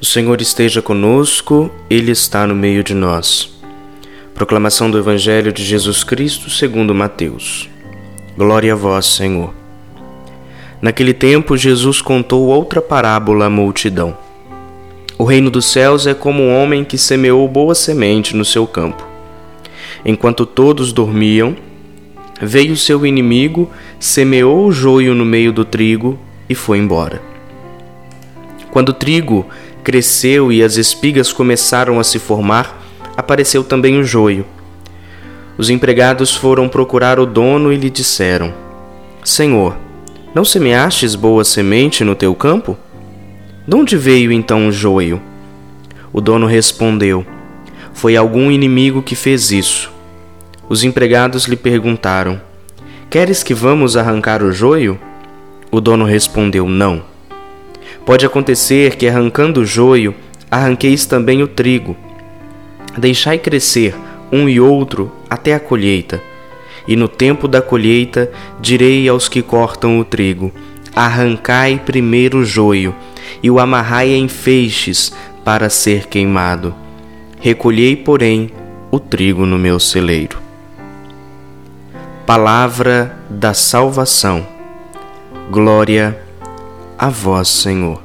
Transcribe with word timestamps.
O 0.00 0.06
Senhor 0.06 0.40
esteja 0.40 0.80
conosco, 0.80 1.70
Ele 1.90 2.10
está 2.10 2.46
no 2.46 2.54
meio 2.54 2.82
de 2.82 2.94
nós. 2.94 3.52
Proclamação 4.34 4.90
do 4.90 4.96
Evangelho 4.96 5.52
de 5.52 5.62
Jesus 5.62 6.02
Cristo 6.02 6.48
segundo 6.48 6.94
Mateus. 6.94 7.68
Glória 8.34 8.72
a 8.72 8.76
vós, 8.76 9.04
Senhor. 9.04 9.52
Naquele 10.80 11.12
tempo, 11.12 11.54
Jesus 11.54 12.00
contou 12.00 12.46
outra 12.46 12.80
parábola 12.80 13.44
à 13.44 13.50
multidão. 13.50 14.16
O 15.18 15.24
reino 15.24 15.50
dos 15.50 15.66
céus 15.66 16.06
é 16.06 16.14
como 16.14 16.44
um 16.44 16.56
homem 16.56 16.82
que 16.82 16.96
semeou 16.96 17.46
boa 17.46 17.74
semente 17.74 18.34
no 18.34 18.44
seu 18.44 18.66
campo. 18.66 19.06
Enquanto 20.02 20.46
todos 20.46 20.94
dormiam, 20.94 21.54
veio 22.40 22.74
seu 22.74 23.04
inimigo, 23.04 23.70
semeou 23.98 24.66
o 24.66 24.72
joio 24.72 25.14
no 25.14 25.26
meio 25.26 25.52
do 25.52 25.62
trigo 25.62 26.18
e 26.48 26.54
foi 26.54 26.78
embora. 26.78 27.20
Quando 28.70 28.90
o 28.90 28.94
trigo 28.94 29.46
cresceu 29.80 30.52
e 30.52 30.62
as 30.62 30.76
espigas 30.76 31.32
começaram 31.32 31.98
a 31.98 32.04
se 32.04 32.18
formar, 32.18 32.80
apareceu 33.16 33.64
também 33.64 33.98
o 33.98 34.04
joio. 34.04 34.46
Os 35.58 35.68
empregados 35.68 36.34
foram 36.34 36.68
procurar 36.68 37.18
o 37.18 37.26
dono 37.26 37.72
e 37.72 37.76
lhe 37.76 37.90
disseram: 37.90 38.54
Senhor, 39.24 39.76
não 40.34 40.44
semeastes 40.44 41.14
boa 41.14 41.44
semente 41.44 42.04
no 42.04 42.14
teu 42.14 42.34
campo? 42.34 42.78
De 43.66 43.74
onde 43.74 43.96
veio 43.96 44.32
então 44.32 44.68
o 44.68 44.72
joio? 44.72 45.20
O 46.12 46.20
dono 46.20 46.46
respondeu: 46.46 47.26
Foi 47.92 48.16
algum 48.16 48.50
inimigo 48.50 49.02
que 49.02 49.14
fez 49.14 49.50
isso. 49.50 49.92
Os 50.68 50.84
empregados 50.84 51.44
lhe 51.44 51.56
perguntaram: 51.56 52.40
Queres 53.10 53.42
que 53.42 53.52
vamos 53.52 53.96
arrancar 53.96 54.42
o 54.42 54.52
joio? 54.52 54.98
O 55.70 55.80
dono 55.80 56.04
respondeu: 56.04 56.68
Não. 56.68 57.09
Pode 58.04 58.26
acontecer 58.26 58.96
que, 58.96 59.06
arrancando 59.06 59.60
o 59.60 59.66
joio, 59.66 60.14
arranqueis 60.50 61.06
também 61.06 61.42
o 61.42 61.48
trigo. 61.48 61.96
Deixai 62.96 63.38
crescer 63.38 63.94
um 64.32 64.48
e 64.48 64.60
outro 64.60 65.12
até 65.28 65.54
a 65.54 65.60
colheita. 65.60 66.20
E 66.88 66.96
no 66.96 67.08
tempo 67.08 67.46
da 67.46 67.60
colheita 67.60 68.30
direi 68.60 69.08
aos 69.08 69.28
que 69.28 69.42
cortam 69.42 69.98
o 69.98 70.04
trigo: 70.04 70.52
Arrancai 70.94 71.80
primeiro 71.84 72.38
o 72.38 72.44
joio, 72.44 72.94
e 73.42 73.50
o 73.50 73.58
amarrai 73.58 74.10
em 74.10 74.28
feixes 74.28 75.12
para 75.44 75.70
ser 75.70 76.06
queimado. 76.06 76.74
Recolhei, 77.40 77.96
porém, 77.96 78.50
o 78.90 78.98
trigo 78.98 79.46
no 79.46 79.58
meu 79.58 79.78
celeiro. 79.78 80.38
Palavra 82.26 83.16
da 83.28 83.54
salvação. 83.54 84.46
Glória 85.50 86.18
a 86.26 86.29
a 87.00 87.08
vós, 87.08 87.48
Senhor. 87.48 87.98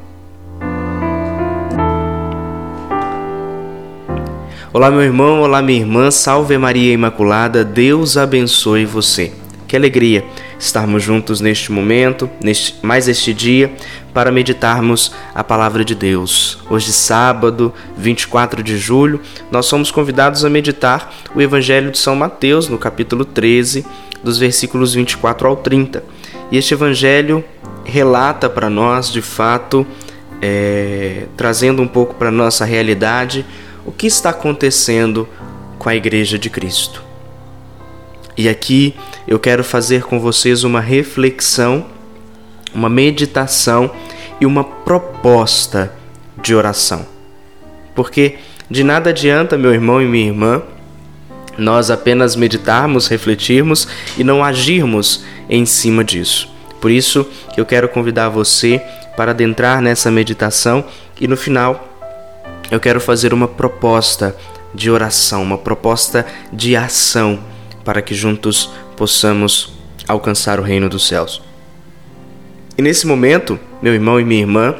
Olá, 4.71 4.89
meu 4.89 5.01
irmão, 5.01 5.41
olá, 5.41 5.61
minha 5.61 5.81
irmã, 5.81 6.09
salve 6.09 6.57
Maria 6.57 6.93
Imaculada, 6.93 7.65
Deus 7.65 8.15
abençoe 8.15 8.85
você. 8.85 9.33
Que 9.67 9.75
alegria 9.75 10.23
estarmos 10.57 11.03
juntos 11.03 11.41
neste 11.41 11.73
momento, 11.73 12.29
neste, 12.41 12.75
mais 12.85 13.09
este 13.09 13.33
dia, 13.33 13.69
para 14.13 14.31
meditarmos 14.31 15.11
a 15.33 15.43
palavra 15.43 15.83
de 15.83 15.93
Deus. 15.93 16.59
Hoje, 16.69 16.93
sábado, 16.93 17.73
24 17.97 18.63
de 18.63 18.77
julho, 18.77 19.19
nós 19.51 19.65
somos 19.65 19.91
convidados 19.91 20.45
a 20.45 20.49
meditar 20.49 21.13
o 21.35 21.41
Evangelho 21.41 21.91
de 21.91 21.97
São 21.97 22.15
Mateus, 22.15 22.69
no 22.69 22.77
capítulo 22.77 23.25
13, 23.25 23.85
dos 24.23 24.37
versículos 24.37 24.93
24 24.93 25.49
ao 25.49 25.57
30. 25.57 26.01
E 26.49 26.57
este 26.57 26.73
Evangelho 26.73 27.43
relata 27.85 28.49
para 28.49 28.69
nós, 28.69 29.11
de 29.11 29.21
fato, 29.21 29.85
é, 30.41 31.27
trazendo 31.37 31.81
um 31.81 31.87
pouco 31.87 32.15
para 32.15 32.31
nossa 32.31 32.65
realidade, 32.65 33.45
o 33.85 33.91
que 33.91 34.07
está 34.07 34.31
acontecendo 34.31 35.27
com 35.77 35.87
a 35.87 35.95
Igreja 35.95 36.37
de 36.37 36.49
Cristo. 36.49 37.03
E 38.37 38.49
aqui 38.49 38.93
eu 39.27 39.39
quero 39.39 39.63
fazer 39.63 40.03
com 40.03 40.19
vocês 40.19 40.63
uma 40.63 40.81
reflexão, 40.81 41.85
uma 42.73 42.89
meditação 42.89 43.89
e 44.41 44.45
uma 44.45 44.63
proposta 44.63 45.93
de 46.41 46.53
oração. 46.53 47.05
Porque 47.93 48.37
de 48.69 48.83
nada 48.83 49.11
adianta, 49.11 49.57
meu 49.57 49.73
irmão 49.73 50.01
e 50.01 50.05
minha 50.05 50.27
irmã, 50.27 50.61
nós 51.57 51.89
apenas 51.89 52.35
meditarmos, 52.35 53.07
refletirmos 53.07 53.87
e 54.17 54.23
não 54.23 54.43
agirmos 54.43 55.23
em 55.49 55.65
cima 55.65 56.03
disso. 56.03 56.54
Por 56.85 56.91
isso, 56.91 57.27
eu 57.57 57.65
quero 57.65 57.89
convidar 57.89 58.29
você 58.29 58.79
para 59.17 59.31
adentrar 59.31 59.81
nessa 59.81 60.11
meditação 60.11 60.85
e 61.19 61.27
no 61.27 61.35
final 61.35 61.83
eu 62.69 62.79
quero 62.79 63.01
fazer 63.01 63.33
uma 63.33 63.47
proposta 63.47 64.35
de 64.71 64.91
oração, 64.91 65.41
uma 65.41 65.57
proposta 65.57 66.27
de 66.53 66.75
ação 66.75 67.39
para 67.83 68.03
que 68.03 68.13
juntos 68.13 68.69
possamos 68.95 69.73
alcançar 70.07 70.59
o 70.59 70.61
reino 70.61 70.87
dos 70.87 71.07
céus. 71.07 71.41
E 72.77 72.83
nesse 72.83 73.07
momento, 73.07 73.59
meu 73.81 73.95
irmão 73.95 74.19
e 74.19 74.23
minha 74.23 74.41
irmã, 74.41 74.75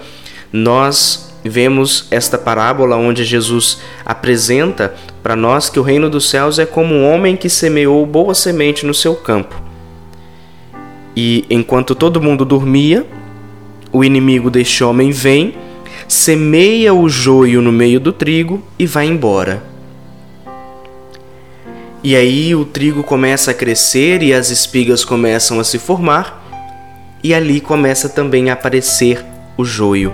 nós 0.54 1.34
vemos 1.44 2.06
esta 2.12 2.38
parábola 2.38 2.98
onde 2.98 3.26
Jesus 3.26 3.80
apresenta 4.06 4.94
para 5.24 5.36
nós 5.36 5.72
que 5.72 5.80
o 5.80 5.84
reino 5.84 6.08
dos 6.08 6.30
céus 6.30 6.60
é 6.60 6.68
como 6.68 6.94
um 6.94 7.12
homem 7.12 7.36
que 7.36 7.50
semeou 7.50 8.06
boa 8.06 8.36
semente 8.36 8.86
no 8.86 8.94
seu 8.94 9.16
campo. 9.16 9.65
E 11.16 11.46
enquanto 11.50 11.96
todo 11.96 12.22
mundo 12.22 12.44
dormia, 12.44 13.06
o 13.92 14.04
inimigo 14.04 14.50
deste 14.50 14.84
homem 14.84 15.12
vem, 15.12 15.56
semeia 16.08 16.94
o 16.94 17.08
joio 17.08 17.62
no 17.62 17.72
meio 17.72 18.00
do 18.00 18.12
trigo 18.12 18.62
e 18.78 18.86
vai 18.86 19.08
embora. 19.08 19.64
E 22.04 22.16
aí 22.16 22.54
o 22.54 22.66
trigo 22.66 23.02
começa 23.02 23.52
a 23.52 23.54
crescer 23.54 24.22
e 24.22 24.34
as 24.34 24.50
espigas 24.50 25.04
começam 25.04 25.60
a 25.60 25.64
se 25.64 25.80
formar, 25.80 26.44
e 27.24 27.34
ali 27.34 27.60
começa 27.60 28.08
também 28.08 28.52
a 28.52 28.54
aparecer 28.54 29.26
o 29.58 29.66
joio. 29.66 30.14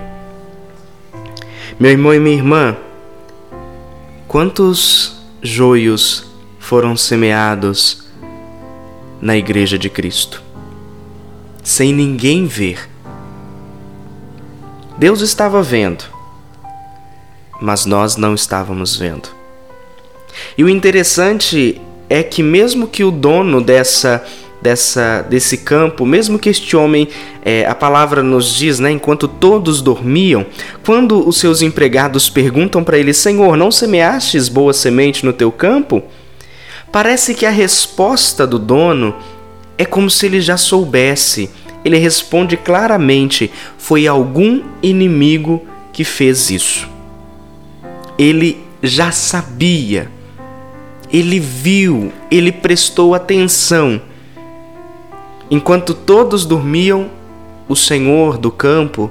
Meu 1.78 1.90
irmão 1.90 2.14
e 2.14 2.18
minha 2.18 2.36
irmã, 2.36 2.76
quantos 4.26 5.20
joios 5.42 6.24
foram 6.58 6.96
semeados 6.96 8.04
na 9.20 9.36
Igreja 9.36 9.78
de 9.78 9.90
Cristo? 9.90 10.51
Sem 11.62 11.92
ninguém 11.92 12.46
ver. 12.46 12.88
Deus 14.98 15.20
estava 15.20 15.62
vendo, 15.62 16.04
mas 17.60 17.86
nós 17.86 18.16
não 18.16 18.34
estávamos 18.34 18.96
vendo. 18.96 19.28
E 20.56 20.64
o 20.64 20.68
interessante 20.68 21.80
é 22.08 22.22
que 22.22 22.42
mesmo 22.42 22.86
que 22.86 23.04
o 23.04 23.10
dono 23.10 23.60
dessa 23.60 24.24
dessa 24.60 25.22
desse 25.22 25.58
campo, 25.58 26.06
mesmo 26.06 26.38
que 26.38 26.48
este 26.48 26.76
homem, 26.76 27.08
é, 27.44 27.66
a 27.66 27.74
palavra 27.74 28.22
nos 28.22 28.54
diz, 28.54 28.78
né, 28.78 28.92
enquanto 28.92 29.26
todos 29.26 29.82
dormiam, 29.82 30.46
quando 30.86 31.26
os 31.26 31.38
seus 31.38 31.62
empregados 31.62 32.30
perguntam 32.30 32.84
para 32.84 32.96
ele, 32.96 33.12
Senhor, 33.12 33.56
não 33.56 33.72
semeastes 33.72 34.48
boa 34.48 34.72
semente 34.72 35.26
no 35.26 35.32
teu 35.32 35.50
campo? 35.50 36.00
Parece 36.92 37.34
que 37.34 37.44
a 37.44 37.50
resposta 37.50 38.46
do 38.46 38.58
dono 38.58 39.16
é 39.76 39.84
como 39.84 40.10
se 40.10 40.26
ele 40.26 40.40
já 40.40 40.56
soubesse. 40.56 41.50
Ele 41.84 41.98
responde 41.98 42.56
claramente: 42.56 43.50
foi 43.78 44.06
algum 44.06 44.62
inimigo 44.82 45.62
que 45.92 46.04
fez 46.04 46.50
isso. 46.50 46.88
Ele 48.18 48.58
já 48.82 49.10
sabia, 49.10 50.10
ele 51.12 51.38
viu, 51.38 52.12
ele 52.30 52.52
prestou 52.52 53.14
atenção. 53.14 54.00
Enquanto 55.50 55.92
todos 55.92 56.46
dormiam, 56.46 57.10
o 57.68 57.76
senhor 57.76 58.38
do 58.38 58.50
campo 58.50 59.10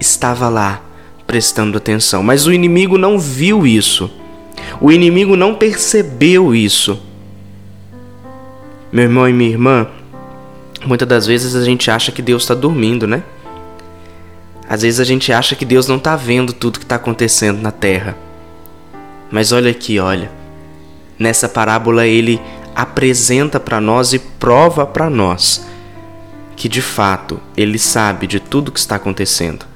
estava 0.00 0.48
lá, 0.48 0.82
prestando 1.26 1.76
atenção. 1.78 2.22
Mas 2.22 2.46
o 2.46 2.52
inimigo 2.52 2.96
não 2.96 3.18
viu 3.18 3.66
isso. 3.66 4.10
O 4.80 4.90
inimigo 4.90 5.36
não 5.36 5.54
percebeu 5.54 6.54
isso. 6.54 7.00
Meu 8.90 9.04
irmão 9.04 9.28
e 9.28 9.32
minha 9.32 9.50
irmã, 9.50 9.88
Muitas 10.84 11.08
das 11.08 11.26
vezes 11.26 11.54
a 11.54 11.64
gente 11.64 11.90
acha 11.90 12.10
que 12.10 12.22
Deus 12.22 12.42
está 12.42 12.54
dormindo, 12.54 13.06
né? 13.06 13.22
Às 14.68 14.82
vezes 14.82 15.00
a 15.00 15.04
gente 15.04 15.32
acha 15.32 15.54
que 15.54 15.64
Deus 15.64 15.86
não 15.86 15.96
está 15.96 16.16
vendo 16.16 16.52
tudo 16.52 16.78
que 16.78 16.84
está 16.84 16.96
acontecendo 16.96 17.60
na 17.60 17.70
terra. 17.70 18.16
Mas 19.30 19.52
olha 19.52 19.70
aqui, 19.70 19.98
olha. 19.98 20.30
Nessa 21.18 21.48
parábola 21.48 22.06
ele 22.06 22.40
apresenta 22.74 23.60
para 23.60 23.80
nós 23.80 24.12
e 24.12 24.18
prova 24.18 24.86
para 24.86 25.10
nós 25.10 25.66
que 26.56 26.68
de 26.68 26.80
fato 26.80 27.40
ele 27.56 27.78
sabe 27.78 28.26
de 28.26 28.38
tudo 28.38 28.72
que 28.72 28.78
está 28.78 28.96
acontecendo. 28.96 29.66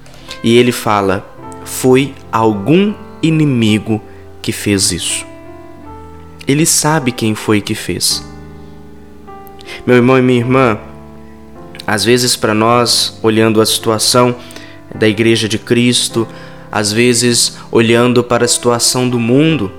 E 0.43 0.56
ele 0.56 0.73
fala: 0.73 1.29
foi 1.64 2.14
algum 2.31 2.94
inimigo 3.23 4.00
que 4.41 4.52
fez 4.52 4.93
isso. 4.93 5.26
Ele 6.47 6.64
sabe 6.64 7.11
quem 7.11 7.35
foi 7.35 7.61
que 7.61 7.75
fez. 7.75 8.25
Meu 9.85 9.97
irmão 9.97 10.17
e 10.17 10.23
minha 10.23 10.38
irmã, 10.38 10.79
às 11.87 12.05
vezes, 12.05 12.35
para 12.35 12.53
nós, 12.53 13.19
olhando 13.23 13.61
a 13.61 13.67
situação 13.67 14.35
da 14.94 15.06
Igreja 15.06 15.49
de 15.49 15.59
Cristo, 15.59 16.27
às 16.71 16.93
vezes 16.93 17.59
olhando 17.71 18.25
para 18.25 18.44
a 18.44 18.49
situação 18.49 19.09
do 19.09 19.21
mundo, 19.21 19.71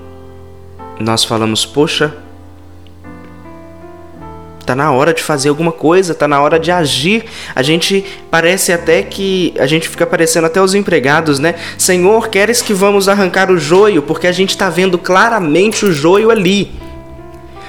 nós 0.98 1.22
falamos: 1.22 1.66
Poxa, 1.66 2.14
tá 4.64 4.74
na 4.74 4.90
hora 4.90 5.12
de 5.12 5.22
fazer 5.22 5.48
alguma 5.50 5.72
coisa, 5.72 6.14
tá 6.14 6.26
na 6.26 6.40
hora 6.40 6.58
de 6.58 6.70
agir. 6.70 7.24
A 7.54 7.62
gente 7.62 8.04
parece 8.30 8.72
até 8.72 9.02
que 9.02 9.54
a 9.58 9.66
gente 9.66 9.88
fica 9.88 10.06
parecendo 10.06 10.46
até 10.46 10.60
os 10.62 10.74
empregados, 10.74 11.38
né? 11.38 11.54
Senhor, 11.76 12.28
queres 12.28 12.62
que 12.62 12.72
vamos 12.72 13.08
arrancar 13.08 13.50
o 13.50 13.58
joio, 13.58 14.02
porque 14.02 14.26
a 14.26 14.32
gente 14.32 14.50
está 14.50 14.70
vendo 14.70 14.98
claramente 14.98 15.84
o 15.84 15.92
joio 15.92 16.30
ali. 16.30 16.70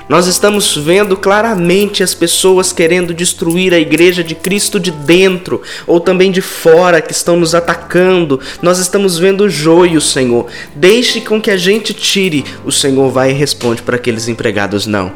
Nós 0.10 0.26
estamos 0.26 0.76
vendo 0.76 1.16
claramente 1.16 2.02
as 2.02 2.16
pessoas 2.16 2.74
querendo 2.74 3.14
destruir 3.14 3.76
a 3.76 3.80
igreja 3.80 4.24
de 4.24 4.34
Cristo 4.34 4.80
de 4.80 4.90
dentro 4.90 5.62
ou 5.86 6.00
também 6.00 6.32
de 6.32 6.42
fora 6.42 7.00
que 7.00 7.12
estão 7.12 7.38
nos 7.38 7.54
atacando. 7.54 8.40
Nós 8.60 8.80
estamos 8.80 9.20
vendo 9.20 9.42
o 9.42 9.50
joio, 9.50 10.02
Senhor. 10.02 10.48
Deixe 10.74 11.22
com 11.22 11.40
que 11.40 11.52
a 11.52 11.58
gente 11.58 11.94
tire. 11.94 12.44
O 12.66 12.72
Senhor 12.72 13.12
vai 13.12 13.30
e 13.30 13.36
responde 13.36 13.84
para 13.84 13.98
aqueles 13.98 14.28
empregados: 14.28 14.88
não. 14.88 15.12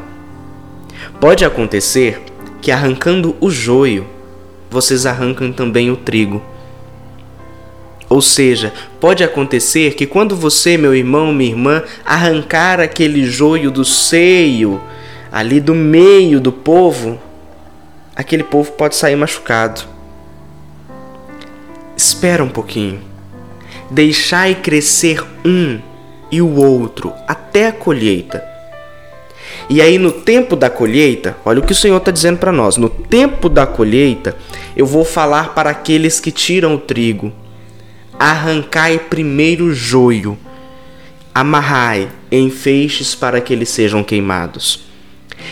Pode 1.20 1.44
acontecer 1.44 2.22
que 2.62 2.70
arrancando 2.70 3.34
o 3.40 3.50
joio, 3.50 4.06
vocês 4.70 5.06
arrancam 5.06 5.50
também 5.52 5.90
o 5.90 5.96
trigo. 5.96 6.40
Ou 8.08 8.20
seja, 8.20 8.72
pode 9.00 9.24
acontecer 9.24 9.94
que 9.94 10.06
quando 10.06 10.36
você, 10.36 10.76
meu 10.76 10.94
irmão, 10.94 11.32
minha 11.32 11.50
irmã, 11.50 11.82
arrancar 12.04 12.80
aquele 12.80 13.24
joio 13.24 13.70
do 13.70 13.84
seio, 13.84 14.80
ali 15.32 15.60
do 15.60 15.74
meio 15.74 16.40
do 16.40 16.52
povo, 16.52 17.18
aquele 18.14 18.44
povo 18.44 18.72
pode 18.72 18.94
sair 18.94 19.16
machucado. 19.16 19.82
Espera 21.96 22.44
um 22.44 22.48
pouquinho. 22.48 23.00
Deixai 23.90 24.54
crescer 24.54 25.24
um 25.44 25.80
e 26.30 26.42
o 26.42 26.56
outro 26.56 27.12
até 27.26 27.68
a 27.68 27.72
colheita. 27.72 28.44
E 29.70 29.80
aí, 29.80 29.98
no 29.98 30.12
tempo 30.12 30.56
da 30.56 30.68
colheita, 30.68 31.36
olha 31.44 31.60
o 31.60 31.62
que 31.62 31.72
o 31.72 31.76
Senhor 31.76 31.96
está 31.96 32.10
dizendo 32.10 32.38
para 32.38 32.52
nós: 32.52 32.76
no 32.76 32.88
tempo 32.88 33.48
da 33.48 33.66
colheita, 33.66 34.36
eu 34.76 34.84
vou 34.84 35.04
falar 35.04 35.54
para 35.54 35.70
aqueles 35.70 36.20
que 36.20 36.30
tiram 36.30 36.74
o 36.74 36.78
trigo 36.78 37.32
arrancai 38.24 38.98
primeiro 38.98 39.66
o 39.66 39.74
joio, 39.74 40.38
amarrai 41.34 42.08
em 42.30 42.48
feixes 42.48 43.14
para 43.14 43.38
que 43.38 43.52
eles 43.52 43.68
sejam 43.68 44.02
queimados. 44.02 44.80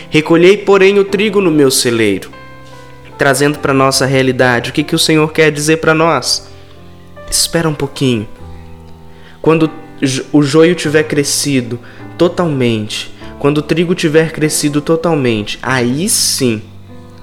Recolhei, 0.09 0.57
porém, 0.57 0.97
o 0.97 1.05
trigo 1.05 1.39
no 1.39 1.51
meu 1.51 1.69
celeiro. 1.69 2.31
Trazendo 3.15 3.59
para 3.59 3.75
nossa 3.75 4.07
realidade, 4.07 4.71
o 4.71 4.73
que, 4.73 4.83
que 4.83 4.95
o 4.95 4.99
Senhor 4.99 5.31
quer 5.31 5.51
dizer 5.51 5.77
para 5.77 5.93
nós? 5.93 6.49
Espera 7.29 7.69
um 7.69 7.75
pouquinho. 7.75 8.27
Quando 9.39 9.69
o 10.31 10.41
joio 10.41 10.73
tiver 10.73 11.03
crescido 11.03 11.79
totalmente, 12.17 13.13
quando 13.37 13.59
o 13.59 13.61
trigo 13.61 13.93
tiver 13.93 14.31
crescido 14.31 14.81
totalmente, 14.81 15.59
aí 15.61 16.09
sim 16.09 16.59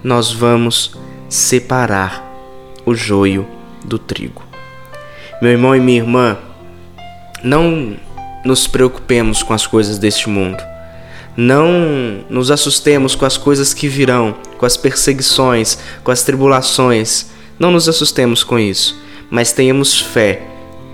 nós 0.05 0.32
vamos 0.32 0.97
separar 1.29 2.25
o 2.87 2.94
joio 2.94 3.44
do 3.85 3.99
trigo. 3.99 4.50
Meu 5.40 5.52
irmão 5.52 5.75
e 5.75 5.81
minha 5.81 5.96
irmã, 5.96 6.37
não 7.42 7.96
nos 8.44 8.66
preocupemos 8.66 9.42
com 9.42 9.54
as 9.54 9.66
coisas 9.66 9.98
deste 9.98 10.28
mundo. 10.28 10.62
Não 11.34 12.22
nos 12.28 12.50
assustemos 12.50 13.14
com 13.14 13.25
as 13.25 13.38
coisas 13.38 13.72
que 13.72 13.88
virão, 13.88 14.37
com 14.58 14.66
as 14.66 14.76
perseguições, 14.76 15.78
com 16.04 16.10
as 16.10 16.22
tribulações. 16.22 17.31
Não 17.58 17.70
nos 17.70 17.88
assustemos 17.88 18.44
com 18.44 18.58
isso, 18.58 19.00
mas 19.31 19.50
tenhamos 19.50 19.98
fé 19.98 20.42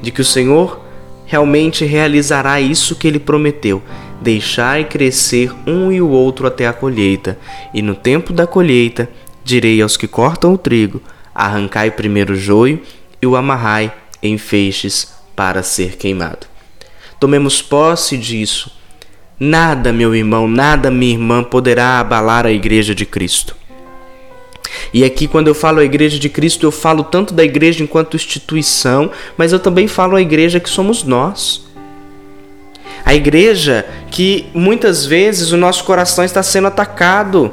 de 0.01 0.13
que 0.13 0.21
o 0.21 0.25
Senhor 0.25 0.81
realmente 1.25 1.85
realizará 1.85 2.61
isso 2.61 2.95
que 2.95 3.09
ele 3.09 3.19
prometeu: 3.19 3.83
deixai 4.23 4.85
crescer 4.85 5.53
um 5.67 5.91
e 5.91 6.01
o 6.01 6.09
outro 6.09 6.47
até 6.47 6.69
a 6.69 6.73
colheita. 6.73 7.37
E 7.75 7.83
no 7.83 7.97
tempo 7.97 8.33
da 8.33 8.47
colheita, 8.47 9.11
direi 9.43 9.83
aos 9.83 9.97
que 9.97 10.07
cortam 10.07 10.55
o 10.55 10.59
trigo: 10.59 11.03
arrancai 11.35 11.91
primeiro 11.91 12.35
o 12.35 12.37
joio 12.37 12.81
e 13.21 13.27
o 13.27 13.35
amarrai 13.35 13.93
em 14.27 14.39
feixes 14.39 15.15
para 15.35 15.63
ser 15.63 15.97
queimado. 15.97 16.47
Tomemos 17.21 17.63
posse 17.63 18.17
disso. 18.17 18.71
Nada, 19.39 19.93
meu 19.93 20.15
irmão, 20.15 20.49
nada, 20.49 20.91
minha 20.91 21.13
irmã, 21.13 21.45
poderá 21.45 22.01
abalar 22.01 22.47
a 22.47 22.53
Igreja 22.53 22.95
de 22.95 23.05
Cristo. 23.05 23.55
E 24.93 25.05
aqui, 25.05 25.29
quando 25.29 25.49
eu 25.49 25.55
falo 25.55 25.81
a 25.81 25.85
Igreja 25.85 26.19
de 26.19 26.29
Cristo, 26.29 26.67
eu 26.67 26.71
falo 26.71 27.05
tanto 27.05 27.35
da 27.35 27.45
Igreja 27.45 27.83
enquanto 27.83 28.17
instituição, 28.17 29.11
mas 29.37 29.53
eu 29.53 29.59
também 29.59 29.87
falo 29.87 30.17
a 30.17 30.23
Igreja 30.23 30.59
que 30.59 30.71
somos 30.71 31.03
nós. 31.05 31.67
A 33.05 33.15
Igreja 33.15 33.87
que 34.11 34.47
muitas 34.55 35.05
vezes 35.05 35.53
o 35.53 35.57
nosso 35.57 35.85
coração 35.85 36.25
está 36.25 36.43
sendo 36.43 36.69
atacado. 36.69 37.53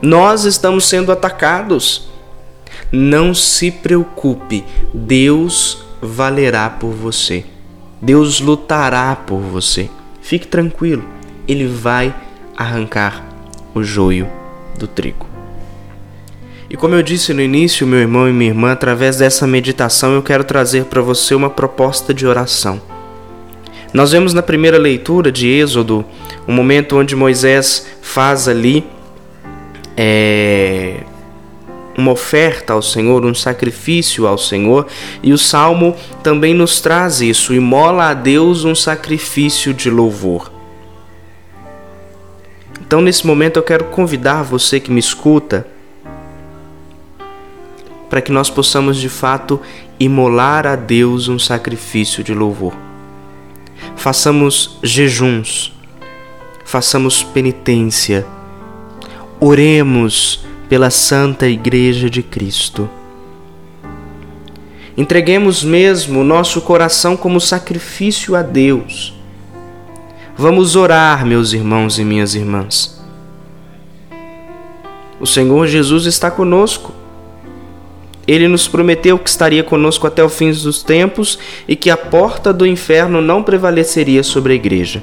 Nós 0.00 0.44
estamos 0.44 0.86
sendo 0.86 1.12
atacados. 1.12 2.08
Não 2.90 3.34
se 3.34 3.70
preocupe, 3.70 4.64
Deus 4.92 5.81
valerá 6.02 6.68
por 6.68 6.90
você. 6.90 7.44
Deus 8.00 8.40
lutará 8.40 9.14
por 9.14 9.38
você. 9.38 9.88
Fique 10.20 10.46
tranquilo, 10.48 11.04
Ele 11.46 11.66
vai 11.66 12.12
arrancar 12.56 13.24
o 13.72 13.82
joio 13.82 14.28
do 14.76 14.88
trigo. 14.88 15.26
E 16.68 16.76
como 16.76 16.94
eu 16.94 17.02
disse 17.02 17.32
no 17.32 17.40
início, 17.40 17.86
meu 17.86 18.00
irmão 18.00 18.28
e 18.28 18.32
minha 18.32 18.50
irmã, 18.50 18.72
através 18.72 19.18
dessa 19.18 19.46
meditação 19.46 20.14
eu 20.14 20.22
quero 20.22 20.42
trazer 20.42 20.86
para 20.86 21.02
você 21.02 21.34
uma 21.34 21.50
proposta 21.50 22.12
de 22.12 22.26
oração. 22.26 22.80
Nós 23.92 24.12
vemos 24.12 24.32
na 24.32 24.42
primeira 24.42 24.78
leitura 24.78 25.30
de 25.30 25.46
Êxodo 25.46 26.04
um 26.48 26.54
momento 26.54 26.98
onde 26.98 27.14
Moisés 27.14 27.86
faz 28.00 28.48
ali 28.48 28.84
é, 29.96 31.04
uma 31.96 32.12
oferta 32.12 32.72
ao 32.72 32.82
Senhor, 32.82 33.24
um 33.24 33.34
sacrifício 33.34 34.26
ao 34.26 34.38
Senhor, 34.38 34.86
e 35.22 35.32
o 35.32 35.38
salmo 35.38 35.94
também 36.22 36.54
nos 36.54 36.80
traz 36.80 37.20
isso: 37.20 37.54
imola 37.54 38.10
a 38.10 38.14
Deus 38.14 38.64
um 38.64 38.74
sacrifício 38.74 39.74
de 39.74 39.90
louvor. 39.90 40.50
Então, 42.80 43.00
nesse 43.00 43.26
momento, 43.26 43.56
eu 43.56 43.62
quero 43.62 43.84
convidar 43.86 44.42
você 44.42 44.78
que 44.78 44.90
me 44.90 45.00
escuta 45.00 45.66
para 48.10 48.20
que 48.20 48.30
nós 48.30 48.50
possamos 48.50 48.98
de 48.98 49.08
fato 49.08 49.58
imolar 49.98 50.66
a 50.66 50.76
Deus 50.76 51.28
um 51.28 51.38
sacrifício 51.38 52.22
de 52.22 52.34
louvor. 52.34 52.74
Façamos 53.96 54.78
jejuns, 54.82 55.72
façamos 56.64 57.22
penitência, 57.22 58.26
oremos 59.40 60.44
pela 60.72 60.88
Santa 60.88 61.46
Igreja 61.46 62.08
de 62.08 62.22
Cristo. 62.22 62.88
Entreguemos 64.96 65.62
mesmo 65.62 66.24
nosso 66.24 66.62
coração 66.62 67.14
como 67.14 67.38
sacrifício 67.38 68.34
a 68.34 68.40
Deus. 68.40 69.12
Vamos 70.34 70.74
orar, 70.74 71.26
meus 71.26 71.52
irmãos 71.52 71.98
e 71.98 72.04
minhas 72.04 72.34
irmãs. 72.34 73.04
O 75.20 75.26
Senhor 75.26 75.66
Jesus 75.66 76.06
está 76.06 76.30
conosco. 76.30 76.94
Ele 78.26 78.48
nos 78.48 78.66
prometeu 78.66 79.18
que 79.18 79.28
estaria 79.28 79.62
conosco 79.62 80.06
até 80.06 80.24
o 80.24 80.28
fim 80.30 80.50
dos 80.52 80.82
tempos 80.82 81.38
e 81.68 81.76
que 81.76 81.90
a 81.90 81.98
porta 81.98 82.50
do 82.50 82.66
inferno 82.66 83.20
não 83.20 83.42
prevaleceria 83.42 84.22
sobre 84.22 84.54
a 84.54 84.56
igreja. 84.56 85.02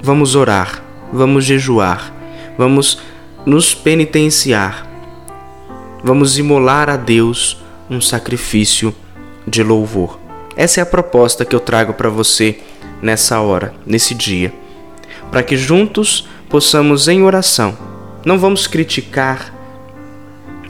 Vamos 0.00 0.36
orar, 0.36 0.80
vamos 1.12 1.44
jejuar, 1.44 2.13
vamos 2.56 2.98
nos 3.44 3.74
penitenciar, 3.74 4.86
vamos 6.02 6.38
imolar 6.38 6.88
a 6.88 6.96
Deus 6.96 7.62
um 7.90 8.00
sacrifício 8.00 8.94
de 9.46 9.62
louvor. 9.62 10.18
Essa 10.56 10.80
é 10.80 10.82
a 10.82 10.86
proposta 10.86 11.44
que 11.44 11.54
eu 11.54 11.60
trago 11.60 11.94
para 11.94 12.08
você 12.08 12.60
nessa 13.02 13.40
hora, 13.40 13.74
nesse 13.84 14.14
dia, 14.14 14.52
para 15.30 15.42
que 15.42 15.56
juntos 15.56 16.28
possamos 16.48 17.08
em 17.08 17.22
oração, 17.22 17.76
não 18.24 18.38
vamos 18.38 18.66
criticar, 18.66 19.52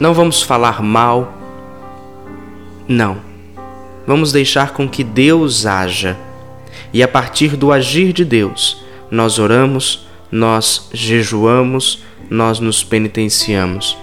não 0.00 0.12
vamos 0.12 0.42
falar 0.42 0.82
mal, 0.82 1.34
não. 2.88 3.18
Vamos 4.06 4.32
deixar 4.32 4.72
com 4.72 4.86
que 4.86 5.02
Deus 5.02 5.64
haja 5.64 6.16
e 6.92 7.02
a 7.02 7.08
partir 7.08 7.56
do 7.56 7.72
agir 7.72 8.12
de 8.12 8.24
Deus, 8.24 8.84
nós 9.10 9.38
oramos, 9.38 10.06
nós 10.30 10.88
jejuamos, 10.92 12.02
nós 12.30 12.60
nos 12.60 12.82
penitenciamos. 12.82 13.96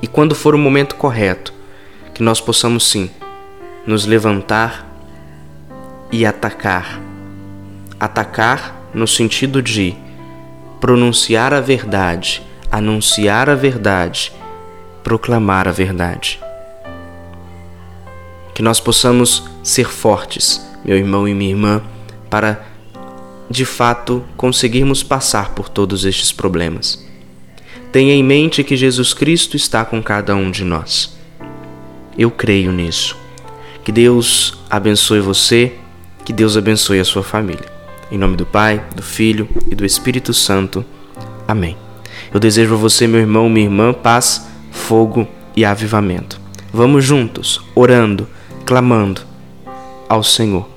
E 0.00 0.06
quando 0.06 0.34
for 0.34 0.54
o 0.54 0.58
momento 0.58 0.94
correto, 0.94 1.52
que 2.14 2.22
nós 2.22 2.40
possamos 2.40 2.88
sim 2.88 3.10
nos 3.86 4.06
levantar 4.06 4.86
e 6.10 6.24
atacar. 6.24 7.00
Atacar 7.98 8.90
no 8.94 9.06
sentido 9.06 9.62
de 9.62 9.94
pronunciar 10.80 11.52
a 11.52 11.60
verdade, 11.60 12.42
anunciar 12.70 13.50
a 13.50 13.54
verdade, 13.54 14.32
proclamar 15.02 15.66
a 15.66 15.72
verdade. 15.72 16.40
Que 18.54 18.62
nós 18.62 18.80
possamos 18.80 19.48
ser 19.62 19.88
fortes, 19.88 20.64
meu 20.84 20.96
irmão 20.96 21.28
e 21.28 21.34
minha 21.34 21.50
irmã, 21.50 21.82
para 22.30 22.64
de 23.50 23.64
fato 23.64 24.24
conseguirmos 24.36 25.02
passar 25.02 25.50
por 25.50 25.68
todos 25.68 26.04
estes 26.04 26.32
problemas. 26.32 27.06
Tenha 27.90 28.12
em 28.12 28.22
mente 28.22 28.62
que 28.62 28.76
Jesus 28.76 29.14
Cristo 29.14 29.56
está 29.56 29.84
com 29.84 30.02
cada 30.02 30.36
um 30.36 30.50
de 30.50 30.64
nós. 30.64 31.16
Eu 32.16 32.30
creio 32.30 32.70
nisso. 32.72 33.16
Que 33.82 33.90
Deus 33.90 34.58
abençoe 34.68 35.20
você, 35.20 35.72
que 36.24 36.32
Deus 36.32 36.56
abençoe 36.56 37.00
a 37.00 37.04
sua 37.04 37.22
família. 37.22 37.64
Em 38.10 38.18
nome 38.18 38.36
do 38.36 38.44
Pai, 38.44 38.84
do 38.94 39.02
Filho 39.02 39.48
e 39.70 39.74
do 39.74 39.84
Espírito 39.86 40.34
Santo. 40.34 40.84
Amém. 41.46 41.76
Eu 42.32 42.38
desejo 42.38 42.74
a 42.74 42.76
você, 42.76 43.06
meu 43.06 43.20
irmão, 43.20 43.48
minha 43.48 43.66
irmã, 43.66 43.94
paz, 43.94 44.46
fogo 44.70 45.26
e 45.56 45.64
avivamento. 45.64 46.38
Vamos 46.72 47.04
juntos, 47.04 47.62
orando, 47.74 48.28
clamando 48.66 49.22
ao 50.08 50.22
Senhor. 50.22 50.68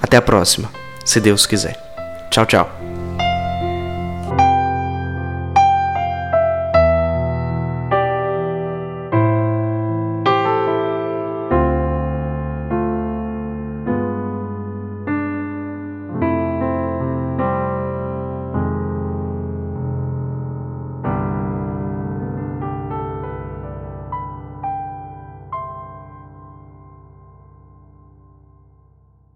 Até 0.00 0.16
a 0.16 0.22
próxima, 0.22 0.70
se 1.04 1.20
Deus 1.20 1.46
quiser. 1.46 1.83
Tchau, 2.34 2.44
tchau. 2.46 2.83